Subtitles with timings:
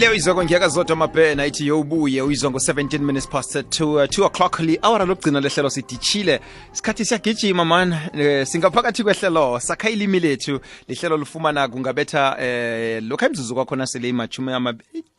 [0.00, 4.60] leo izoko ngiyaka zodwa amabhena ithi yowubuye uyizwa ngo-17 minutes past 2 uh, 2 o'clock
[4.60, 6.40] li-awara lokugcina lehlelo sidishile
[6.72, 13.54] isikhathi siyagijima man eh, singaphakathi kwehlelo sakha ilimi lethu lihlelo lufumana kungabetha eh lokho imzuzu
[13.54, 14.52] kwakhona sele imachumi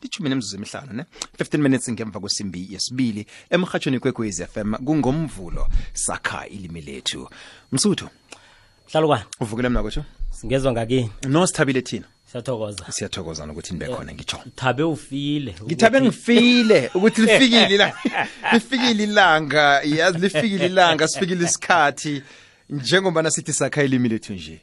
[0.02, 1.04] ichumi nemzuzu emihlanu ne?
[1.38, 7.28] 15 minutes ngemva kwesimbi yesibili emrhatshweni kwekwez fm kungomvulo sakha ilimi lethu
[7.72, 8.08] msuthu
[8.92, 11.10] hlalukwana uvukile mna kutsho singezwa ngakini.
[11.28, 12.92] Nosithabile thina siyathokoza.
[12.92, 17.92] Siyathokoza nokuthi nibe khona ngitsho thabe ufile ngithabe ngifile ukuthi lifikile la
[18.52, 22.22] lifikile ilanga yazi lifikile ilanga sifikile isikhathi.
[22.70, 24.60] Njengoba sithi sakha ilimi lethu nje.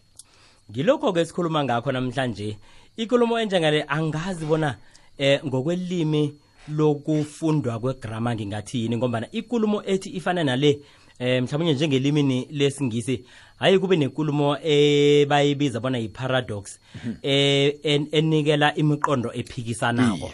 [0.72, 2.58] Ngilokho-ke sikhuluma ngakho namhlanje.
[2.98, 4.76] Ikulumo enjengale angazi bona
[5.18, 6.34] eh ngokwelimi
[6.68, 10.80] lokufundwa kwegrama ngingathi yini ngombana ikulumo ethi ifana nale
[11.20, 13.24] eh mhlawumbe njengelimini lesingisi
[13.60, 16.80] hayi kube nekulumo ebayibiza bona yi-paradox
[17.22, 20.32] eh en- enikela imiqondo ephikisanako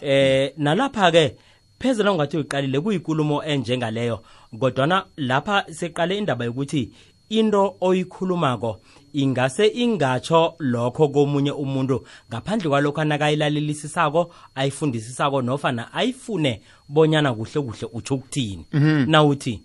[0.00, 1.36] eh nalapha-ke
[1.78, 4.22] phezela ungathi uyiqalile kuyikulumo enjengaleyo
[4.60, 6.90] kodwana lapha seqale indaba yokuthi
[7.28, 8.80] into oyikhulumako
[9.12, 18.14] ingase ingatsho lokho komunye umuntu ngaphandle kwalokho anakayilalelisisako ayifundisisako nofana ayifune bonyana kuhle kuhle utsho
[18.14, 18.64] ukuthini.
[19.06, 19.60] Nawuthi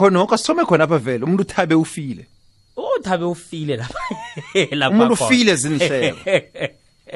[0.00, 2.26] khonoko sithome khona apha vele umuntu uthabe ufile.
[2.76, 3.98] Uthabe ufile lapha.
[4.80, 5.26] Lapha umuntu khona.
[5.26, 6.16] ufile zinhlelo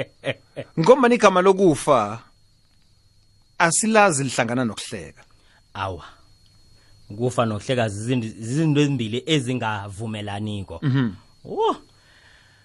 [0.78, 2.20] ngoba igama lokufa
[3.58, 5.22] asilazi lihlangana nokuhleka.
[5.74, 6.04] Awa.
[7.16, 10.80] Kufa nokuhleka zizinto ezimbili ezingavumelaniko.
[11.44, 11.76] Oh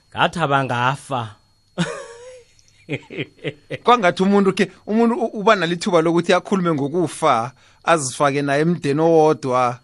[0.10, 1.36] ngathaba ngafa
[3.84, 7.52] kwangathi umuntu ke umuntu uba nalithuba lokuthi akhulume ngokufa
[7.84, 9.80] azifake naye emdeni owodwa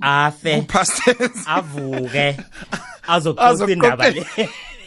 [0.00, 0.66] afe.
[1.46, 2.36] Avuke.
[3.08, 4.24] Azoxoxa indaba le.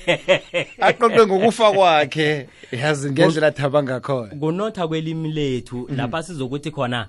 [0.88, 2.50] Aqoqe ngokufa kwakhe.
[2.72, 4.36] Yazi ngendlela athaba ngakhona.
[4.36, 7.08] Kunotha kwelimi lethu lapha sizokuthi khona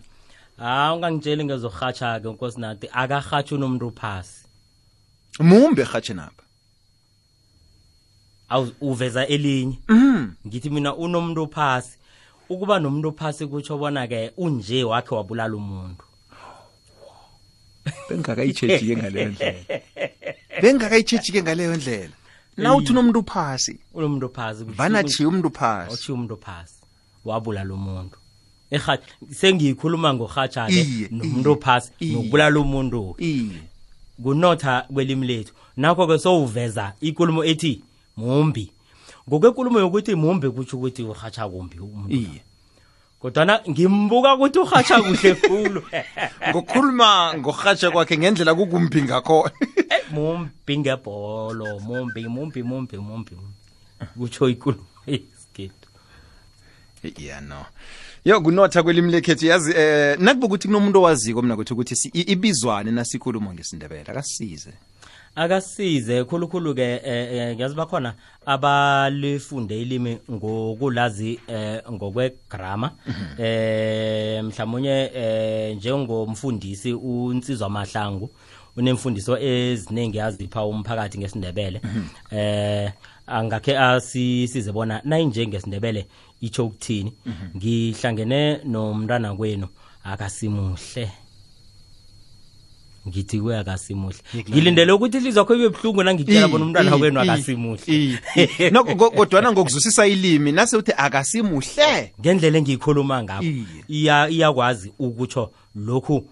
[0.58, 4.46] ha ungangitsheli ngezorhatsha-ke nkosinathi akarhatshe unomntu phasi
[5.40, 6.42] mumbe erhatshe napa
[8.80, 9.78] uveza elinye.
[10.46, 11.98] Ngithi mina unomuntu phasi
[12.48, 16.04] ukuba nomuntu phasi kutsho bona-ke unje wakhe wabulala umuntu
[18.08, 19.80] bengingakayitshetshi-ke ngaleyo ndlela.
[20.62, 22.12] Bengingakayitshetshi-ke ngaleyo ndlela.
[22.56, 23.78] Na uthi unomuntu phasi?
[23.94, 25.92] Unomuntu phasi kusho vana ukuthi- umuntu phasi.
[25.92, 26.74] Otshiya umuntu phasi.
[27.24, 28.16] Wabulala umuntu.
[29.30, 33.16] Sengiyikhuluma ngorhatshane nomuntu phasi nokubulala umuntu.
[34.22, 35.52] Kunotha kwelimi lethu.
[35.76, 37.82] Nakho-ke sowuveza ikulumo ethi
[38.16, 38.70] mumbi.
[39.28, 42.14] Ngokwenkulumo yokuthi mumbi kutsho ukuthi urhatsha kumbi umuntu
[43.22, 45.82] kodwana ngimbuka ukuthi urhatsha kuhle khulu.
[46.48, 49.52] Ngokhuluma ngorhatsha kwakhe ngendlela kukumbi ngakhona
[49.90, 53.36] Eh, mumbi ngebholo mumbi mumbi mumbi mumbi
[54.18, 55.88] kutsho ikulumo yesikhethu.
[57.18, 57.66] Ya no.
[58.24, 63.54] Yo kunotha kwelimi lekhethu yazi eh nakubuka ukuthi kunomuntu owaziko mina kuthi ukuthi ibizwane nasikhuluma
[63.54, 64.72] ngesindebela akasize
[65.34, 68.14] akasize khulukhulu-ke eh, eh, ngiyazi bakhona
[68.46, 71.40] abalifunde ilimi ngokulazi
[71.92, 72.90] ngokwegrama
[73.38, 78.30] eh mhlawumunye eh njengomfundisi unsizwa mahlangu
[78.76, 81.80] unemfundiso eziningi azipha umphakathi ngesindebele.
[82.30, 82.92] Eh
[83.26, 86.06] angakhe asisize bona nayinje ngesindebele
[86.40, 87.12] itsho ukuthini
[87.56, 89.68] ngihlangene nomntana kwenu
[90.04, 91.21] akasimuhle.
[93.08, 94.16] Ngithi kuye akasimuhle.
[94.50, 98.18] Ngilindele ukuthi lizakho ibe buhlungu nangitshela bona umntwana wenu akasimuhle.
[99.16, 102.12] kodwana ngokuzwisisa ilimi nase uthi akasimuhle.
[102.20, 103.46] Ngendlela engiyikhuluma ngapho
[103.88, 106.24] iyakwazi ukutsho lokhu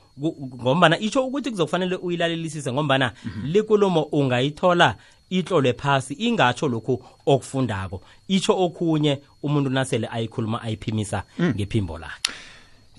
[0.62, 3.12] ngombana itsho ukuthi kuzokufanele uyilalelisise ngombana
[3.44, 4.96] likulumo ungayithola
[5.30, 8.00] itlolwe phasi ingatsho lokhu okufundako.
[8.28, 12.49] Itsho okhunye umuntu nasele ayikhuluma ayiphimisa ngephimbo lakhe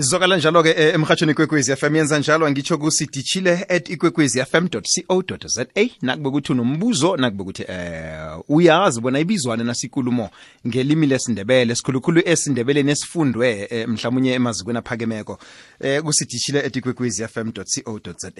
[0.03, 4.81] sizokala njalo-ke eh, emhatshweni ikwekwezi fm yenza njalo angitsho kusidishile at ikwekwezi fm co
[5.45, 5.65] za
[6.01, 10.29] nakube kuthi unombuzo nakube kuthi eh uyazi bona ibizwane nasikulumo
[10.67, 15.39] ngelimi lesindebele sikhulukhulu esindebeleni esifundwe eh, mhlawumunye emazikweni aphakemeko.
[15.79, 17.63] Eh kusidishile at ikwekwezi fm co
[18.17, 18.31] za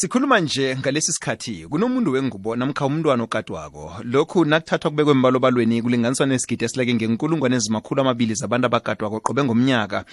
[0.00, 6.64] sikhuluma nje ngalesi sikhathi kunomuntu wengubo namkha umntwana okatwako lokhu nakuthathwa kubekwe embalobalweni kulinganiswa nesigidi
[6.64, 10.04] esileke ngenkulungwane ezimakhulu amabili zabantu abakatwako qobe ngomnyaka.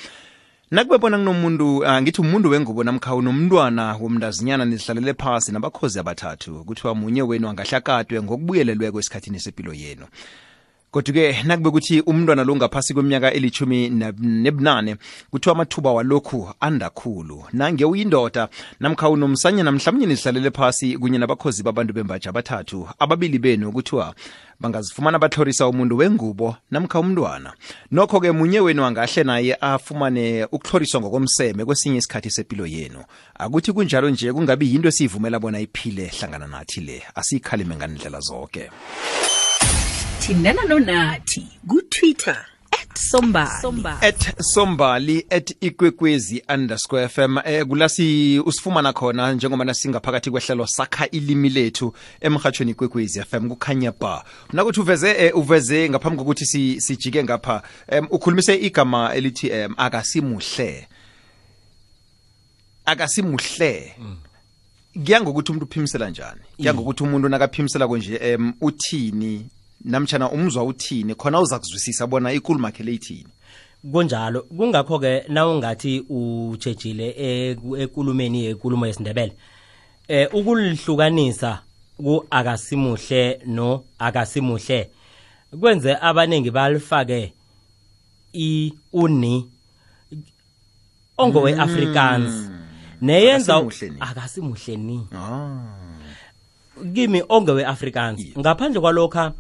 [0.71, 6.95] Nakube bona kunomuntu ah, ngithi umuntu wengubo namkha unomntwana womntazinyana nizihlalele phasi nabakhozi abathathu kuthiwa
[6.95, 10.05] munye wenu angahlakadwe ngokubuyelelweko esikhathini sepilo yenu.
[10.95, 14.95] Kodwa-ke nakube kuthi umntwana lo ngaphasi kweminyaka elithumi nab- nebunane
[15.31, 18.47] kuthiwa amathuba walokhu andakhulu nange uyindoda
[18.79, 22.87] namkha unomsanyana mhlawumnye nizihlalele phasi kunye nabakhozi babantu bembaji abathathu.
[22.99, 24.15] Ababili benu kuthiwa
[24.59, 27.53] bangazifumana batlhorisa umuntu wengubo namkha umntwana.
[27.91, 33.03] Nokho-ke munye wenu angahle naye afumane ukutlhoriswa ngokomseme kwesinye isikhathi sepilo yenu.
[33.39, 37.03] Akuthi kunjalo nje kungabi yinto esiyivumela bona iphile hlangana nathi le.
[37.15, 38.69] Asiyikhalime nganindlela zonke
[40.25, 42.37] thindana nonathi kutwitter.
[42.71, 44.01] At sombali.
[44.01, 51.49] At sombali at ikwekwezi underscore fm eh kulasi usifumana khona njengoba singaphakathi kwehlelo sakha ilimi
[51.49, 54.23] lethu emhathweni ikwekwezi fm kukhanya ba.
[54.53, 57.61] Nakuthi uveze eh, uveze ngaphambi kokuthi si- sijike ngapha
[57.91, 60.87] um, ukhulumise igama elithi um, akasimuhle.
[62.85, 63.95] Akasimuhle.
[65.05, 66.41] Kuya ngokuthi umuntu uphimisela njani?
[66.57, 69.49] Kuya ngokuthi umuntu nakaphimisela konje um uthini?
[69.85, 71.15] namtshana umzwa uthini?
[71.15, 73.25] Khona uza kuzwisisa bona ikulumo yakhe
[73.91, 74.41] kunjalo.
[74.41, 77.15] Kungakho-ke na ungathi utshejile
[77.77, 79.33] enkulumeni yenkulumo yesindebele
[80.09, 81.61] um ukulihlukanisa
[81.97, 84.89] ku akasimuhle no akasimuhle
[85.59, 87.33] kwenze abaningi balifake
[88.33, 89.49] i uni
[91.17, 92.59] ongowe-afrikans hmm.
[93.01, 93.63] neyenza
[93.99, 95.07] akasimuhle ni.
[95.15, 95.75] Ah.
[96.93, 99.31] Kimi ongowe-afrikans ngaphandle kwalokho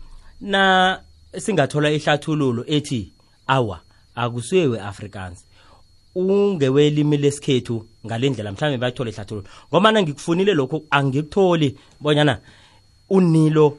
[0.41, 0.99] na
[1.37, 3.11] singathola ihlathululo ethi
[3.47, 3.79] awa
[4.15, 5.45] akusuye we-afrikaans
[6.15, 9.47] ungewelimi lesikhethu ngale ndlela mhlawumbe bathole ihlathululo.
[9.69, 12.39] Ngomana ngikufunile lokhu angikutholi bonyana
[13.09, 13.77] unilo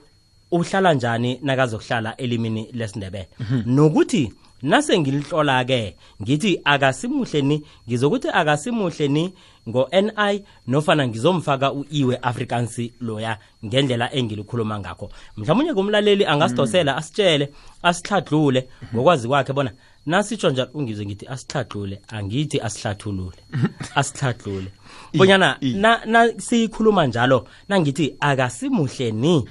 [0.51, 3.29] uhlala njani nakazokuhlala elimini lesindebele.
[3.67, 4.33] Nokuthi
[4.67, 7.57] nase ngilihlola-ke ngithi akasimuhle ni
[7.89, 9.25] ngizokuthi akasimuhle ni
[9.69, 15.11] ngo-ni nofana ngizomfaka u-iwe africans loya ngendlela engilikhuluma ngakho.
[15.37, 17.53] Mhlawumunye kumlaleli angasidosela asitshele
[17.83, 19.71] asihladlule ngokwazi kwakhe bona
[20.07, 23.39] nasitsho njalo ungizwe ngithi asihladlule angithi asihlathulule
[24.01, 24.71] asihladlule
[25.15, 29.49] bonyana na, na siyikhuluma njalo nangithi akasimuhle ni.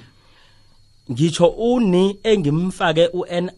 [1.12, 3.50] Ngitsho uni engimfake u-ni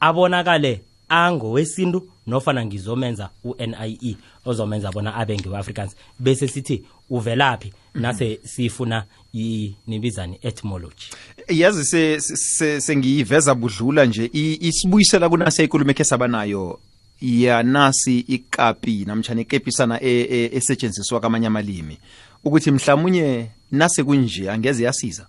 [0.00, 9.74] abonakale angowesintu nofana ngizomenza u-nie ozomenza bona abe ngewe-africans bese sithi uvelaphi nase sifuna i-
[9.86, 11.04] nibizani etymology?
[11.48, 14.30] Yazi se- se- sengiyiveza budlula nje.
[14.32, 16.78] Isibuyisela kunase ikulumo ekhe sabanayo
[17.20, 21.98] yanasi ikapi namtshana ikepisana e- e- esetshenziswa kamanye amalimi.
[22.44, 25.26] Ukuthi mhlawumunye nase kunje angeze yasiza.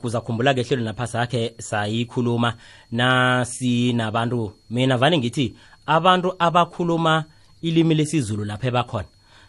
[0.00, 2.54] Kuzakhumbula ke hlelo naphasi akhe sayikhuluma.
[2.92, 5.54] Nasinabantu mina vane ngithi
[5.86, 7.24] abantu abakhuluma
[7.62, 9.08] ilimi lesizulu lapha ebakhona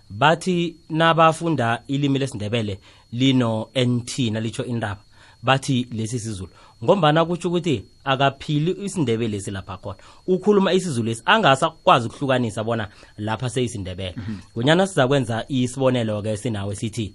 [0.10, 2.80] bathi nabafunda ilimi lesindebele
[3.12, 5.02] lino nt nalitsho indaba
[5.44, 6.52] bathi lesi sizulu.
[6.84, 9.98] Ngombana kutsho ukuthi akaphili isindebele silapha khona.
[10.28, 12.88] Ukhuluma isizulu esi angasakwazi ukuhlukanisa bona
[13.18, 14.16] lapha seyisindebele.
[14.54, 17.14] Kunyana sizakwenza isibonelo-ke sinawe sithi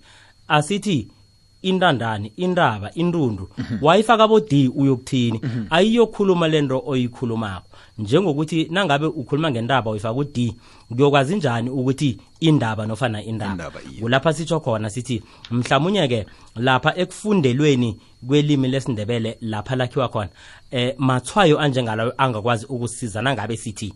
[0.49, 1.09] asithi
[1.63, 3.49] intandani intaba intundu
[3.83, 5.41] wayifaka bo d uyokuthini?
[5.71, 7.69] Ayiyokhuluma lento oyikhulumako.
[7.99, 10.55] Njengokuthi nangabe ukhuluma ngentaba uyifaka u-d
[10.89, 13.53] kuyokwazi njani ukuthi indaba nofana indaba?
[13.53, 16.27] Indaba, kulapha sitsho khona sithi mhlawumunye-ke
[16.57, 20.31] lapha ekufundelweni kwelimi lesindebele lapha lakhiwa khona
[20.71, 23.95] eh mathwayo anjengalayo angakwazi ukusiza nangabe sithi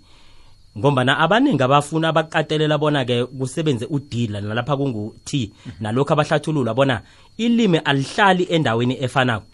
[0.78, 7.02] ngombana abaningi abafuna abaqatelela bona-ke kusebenze udila nalapha kungu-t nalokhu abahlathulula bona
[7.36, 9.46] ilimi alihlali endaweni efanako.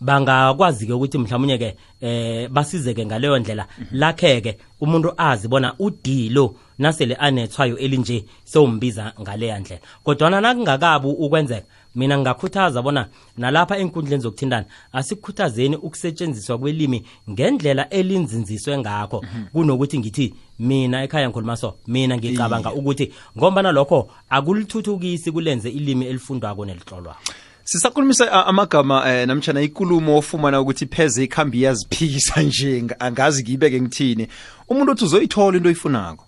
[0.00, 3.66] Bangakwazi-ke ukuthi mhlawumnye-ke eh basizeke ngaleyo ndlela.
[3.92, 9.82] Lakheke umuntu azi bona udilo nasele anethwayo elinje sewumbiza ngaleya ndlela.
[10.04, 13.06] Kodwana nakungakabi ukwenzeka mina ngingakhuthaza bona
[13.38, 19.24] nalapha enkundleni zokuthintana asikukhuthazeni ukusetshenziswa kwelimi ngendlela elinzinziswe ngakho.
[19.52, 26.64] Kunokuthi ngithi mina ekhaya ngikhuluma so mina ngicabanga ukuthi ngombana lokho akulithuthukisi kulenze ilimi elifundwako
[26.64, 27.20] nelihlolwako
[27.64, 34.28] sisakhulumisa amagama eh, namtshana ikulumo ofumana ukuthi pheze ikhambi iyaziphikisa nje angazi ngiyibeke ngithini.
[34.68, 36.24] Umuntu othi uzoyithola into oyifunako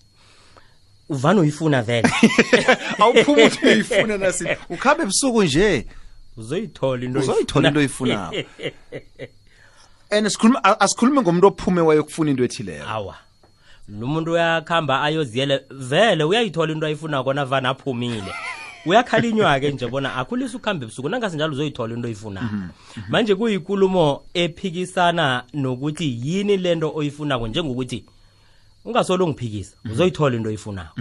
[1.12, 2.10] uvane uyifuna vele.
[2.98, 5.86] Awuphuma uthi uyifuna nasi ukhambe ebusuku nje.
[6.36, 8.32] Uzoyithola into uzoyithola into oyifunayo
[10.10, 13.16] and sikhuluma asikhulume ngomuntu ophume wayokufuna into ethileyo awa.
[13.88, 18.34] Lo muntu uyakhamba ayoziyele vele uyayithola into ayifuna kona vana aphumile
[18.86, 22.54] uyakhalinywa-ke nje bona akhulisa ukuhambe ebusuku nangasinjalo uzoyithola into oyifunako.
[23.08, 28.04] Manje kuyikulumo ephikisana nokuthi yini lento oyifunako njengokuthi
[28.84, 31.00] ungasolo ungiphikisa uzoyithola into oyifunako.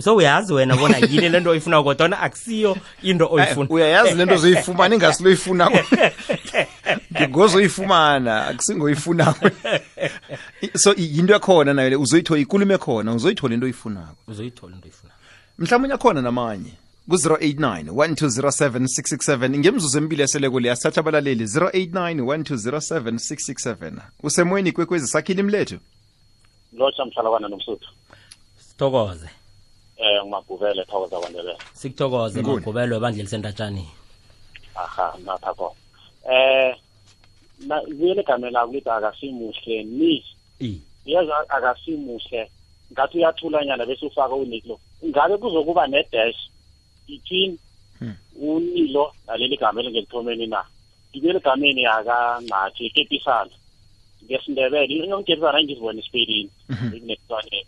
[0.00, 4.94] So uyazi wena bona yini lento oyifunako kodwana akusiyo into Eh, oyifuna uyayazi lento ozoyifumana
[4.94, 5.78] ingasi loyifunako
[7.28, 9.50] ngozoyifumana akusingoyifunako.
[10.76, 14.16] So yinto yakhona nayo le uzoyithola ikulume khona uzoyithola into oyifunako.
[14.28, 15.12] Uzoyithola into oyifuna
[15.58, 16.72] mhlawumbe akhona namanye
[17.08, 23.92] ku-089 1207667 ngemzuzu emibili eseleko le asithatha abalaleli 089 1207667
[24.22, 25.78] usemweni kwekwezi sakhile imlethu
[26.78, 27.88] lotsha mhlalakwana nomsuthu.
[28.56, 29.30] Sithokoze.
[29.96, 31.58] Eh ngimagubele thokoza kwandebele.
[31.72, 32.56] Sikuthokoze Nguni.
[32.56, 33.84] magubelo ebandla elisentatshani.
[34.74, 35.76] Aha nathakho
[36.30, 36.76] eh
[37.66, 40.24] na vele gameni labo lithi akasimuhle ni
[40.60, 40.80] i.
[41.06, 42.50] Yazi akasimuhle.
[42.92, 46.40] Ngathi uyathulanyana bese ufaka uniklo ngabe kuzokuba ne-dash
[47.06, 47.58] between
[48.40, 50.64] unilo naleli gama elingekuthomeni na?
[51.12, 53.50] Ibeli gameni yakanathi ikepisana
[54.24, 57.66] ngesindebele inonkepisana ngizibona isipelini ekunesitwaneni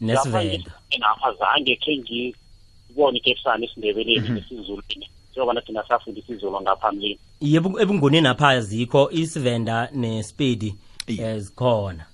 [0.00, 7.80] nesivenda napha zange khe ngibone ikepisana esindebeleni nesizulwini njengoba nathi nasafunda isizulu ngaphambilini iye ebu-
[7.82, 10.74] ebungonini apha zikho isivenda nespedi
[11.06, 11.24] Iye.
[11.34, 12.04] eh, zikhona.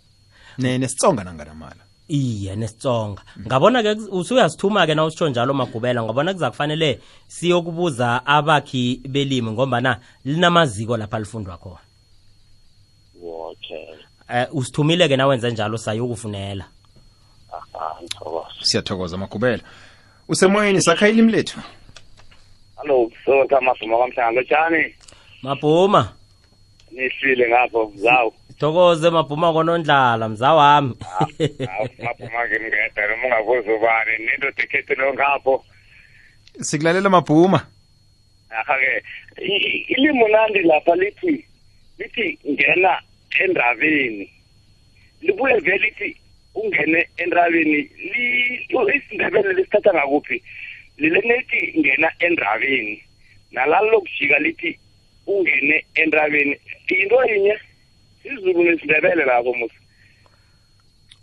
[0.59, 1.83] Ne- nesitsonga nanganamala.
[2.09, 3.23] Iye nesitsonga.
[3.47, 11.19] Ngabona-ke usuyasithuma-ke na usitsho njalo magubela ngabona kuza kufanele siyokubuza abakhi belimi ngombana linamaziko lapha
[11.19, 11.79] lifundwa khona.
[13.51, 13.87] Okay.
[14.29, 16.65] Um usithumile-ke nawenze njalo sayokufunela
[17.53, 18.63] aha ngithokoza.
[18.63, 19.63] Siyathokoza magubela
[20.29, 21.61] usemoyeni sakha ilimi lethu?
[22.77, 24.95] Hallo, so Thomas Makamhlanga lotshani?
[25.43, 26.13] Mabhuma.
[26.91, 30.95] Nisile ngapho zawu thokoze mabhuma konondlala mza wami.
[31.99, 35.65] Maphuma ke ngedwa noma ungabuza ubani nento dekhethelo ngapho.
[36.61, 37.67] Sikulalela mabhuma.
[38.51, 39.05] Aha ke
[39.89, 41.45] ilimo nandi lapha lithi
[41.99, 43.03] lithi ngena
[43.45, 44.31] endabeni.
[45.23, 46.17] Libuye vele lithi
[46.55, 47.81] ungene endabeni
[48.13, 48.25] li
[48.97, 50.43] isindebele lisithatha ngakuphi?
[50.99, 53.03] Lilenethi ngena endabeni.
[53.53, 54.79] Nalalo lokujika lithi
[55.27, 56.57] ungene endabeni.
[56.89, 57.55] Into yinye
[58.23, 59.75] sizulu nesindebele lapho musa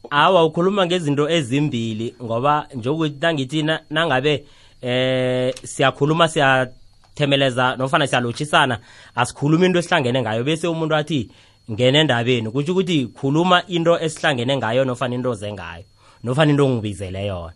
[0.10, 4.44] awa ukhuluma ngezinto ezimbili ngoba njengokuthi nangithi na- nangabe
[4.82, 8.80] eh siyakhuluma siyathemeleza nofana siyalotshisana
[9.16, 10.44] asikhuluma into esihlangene ngayo.
[10.44, 11.30] Bese umuntu athi
[11.72, 15.84] ngene endabeni kutsho ukuthi khuluma into esihlangene ngayo nofana into oze ngayo
[16.24, 17.54] nofana into ongibizele yona.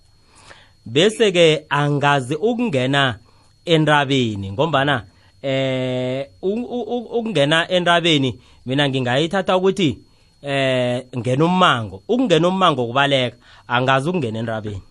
[0.85, 3.19] Bese ke angazi ukungena
[3.65, 5.05] entabeni ngombana
[5.41, 9.97] eh ukungena entabeni mina ngingayithatha ukuthi
[10.41, 12.03] eh ngena ummango.
[12.07, 13.37] Ukungena ummango kubaleka
[13.67, 14.81] angazi ukungena entabeni.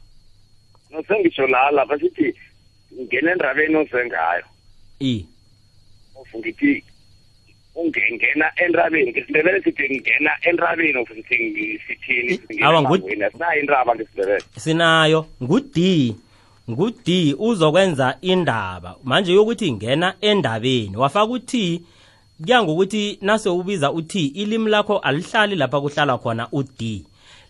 [0.91, 2.35] Nosengisho la lapha sithi
[3.01, 4.45] ngena endabeni ozengayo
[5.01, 5.27] i.
[6.37, 6.85] Ngithi
[7.81, 12.41] ungengena entabeni ngesindebele sithi ngena entabeni of sithi sithini
[13.25, 14.43] asinayo intaba ngesindebele.
[14.57, 15.27] Sinayo.
[15.43, 15.77] Ngu-d
[16.71, 18.97] ngu-d uzokwenza indaba.
[19.05, 21.81] Manje yokuthi ngena endabeni wafaka u-t
[22.43, 27.05] kuya ngokuthi nase ubiza u-t ilimi lakho alihlali lapha kuhlala khona u-d.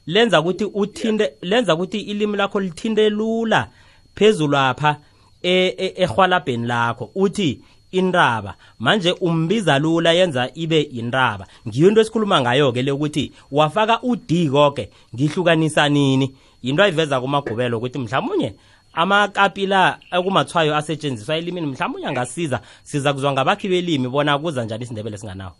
[0.06, 3.68] Lenza ukuthi uthinte lenza ukuthi ilimi lakho lithinte lula
[4.14, 4.96] phezulu apha
[5.42, 7.10] e- e- ehwalabheni lakho.
[7.14, 7.60] Uthi
[7.92, 8.54] intaba.
[8.78, 11.47] Manje umbiza lula yenza ibe intaba.
[11.68, 16.35] Ngiyo into esikhuluma ngayo-ke le ukuthi wafaka ud koke ngihlukanisa nini?
[16.62, 18.54] Yinto ayiveza kumagubelo ukuthi mhlawumunye
[18.92, 22.61] amakapi la ekumathwayo asetshenziswa elimini mhlawumunye angasiza.
[22.82, 25.54] Siza kuzwa ngabakhi belimi bona kuza njani isindebele singanawo?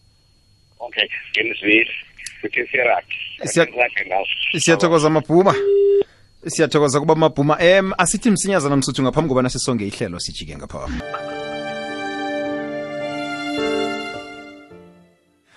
[0.81, 1.09] Okay
[2.41, 2.69] futhi
[4.59, 5.55] siyathokoza mabhuma
[6.47, 10.79] siyathokoza kuba mabhuma em asithi msinyazana msuthu ngaphambi kobana sisonge ihlelo sijike ngapha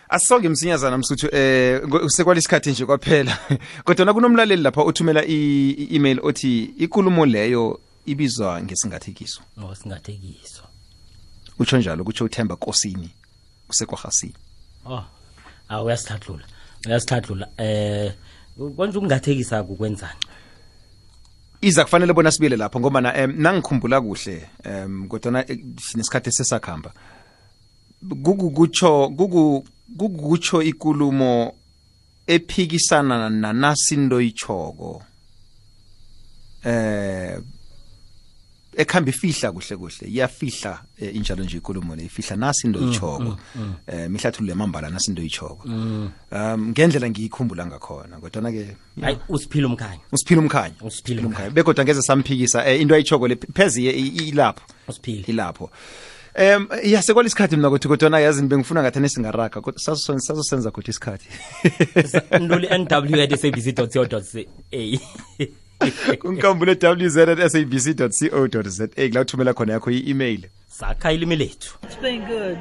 [0.09, 3.37] asisonge msinyazana msuthu eh sekwalesikhathi nje kwaphela.
[3.85, 9.41] Kodwa kunomlaleli lapha othumela i-email othi ikulumo leyo ibizwa ngesingathekiso.
[9.81, 10.63] Singathekiso.
[11.59, 13.09] Utsho njalo kutsho uthemba kosini
[13.69, 14.33] usekwahasini
[14.85, 15.03] oh
[15.69, 16.43] awu uyasithathula
[16.85, 18.13] uyasithathula eh
[18.75, 20.19] konje ukungathekisa kukwenzani
[21.61, 26.93] iza kufanele bona sibile lapho ngoba um nangikhumbula kuhle um kodwana eh, sinesikhathi sesakhamba.
[28.23, 29.09] Kukukutsho
[29.97, 31.53] kuku- kukukutsho ikulumo
[32.27, 35.03] ephikisana nanasinto ichoko
[36.65, 37.39] eh
[38.77, 43.37] ekhamba ifihla kuhle kuhle iyafihla eh, injalo nje ikulumo le ifihla nasinto ichoko
[43.87, 50.41] eh mihlathulule mambala nasinto ichoko um ngendlela ngiyikhumbula ngakhona kodwana ke hayi usiphila umkhanyo usiphila
[50.41, 50.75] umkhanya.
[50.81, 51.49] Usiphila umkhanya.
[51.49, 53.37] begodwa ngeze samphikisa eh, into ayichoko le
[53.77, 54.61] i- ilapho.
[54.87, 55.23] Usiphile.
[55.27, 55.69] Ilapho.
[56.35, 61.27] Em ya isikhathi mina kuthi kodwana yazi bengifuna ngathane singaraga kodwa saso- sazosenza kuthi isikhathi.
[62.39, 62.53] Nw
[63.21, 64.45] at sabc co za
[66.19, 70.45] kunkambule wz at sabc co za kula uthumela khona yakho i-email.
[70.69, 71.77] Sakha ilimi lethu.
[71.83, 72.57] It's been good.